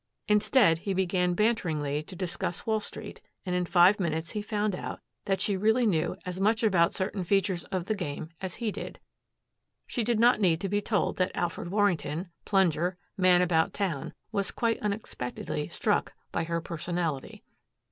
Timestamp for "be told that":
10.69-11.29